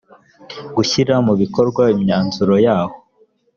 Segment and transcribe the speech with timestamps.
[0.75, 2.95] gushyira mu bikorwa imyanzuro yaho